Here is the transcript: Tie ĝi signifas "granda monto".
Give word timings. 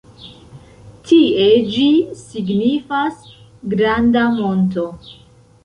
Tie 1.09 1.45
ĝi 1.75 1.83
signifas 2.23 3.23
"granda 3.75 4.27
monto". 4.41 4.91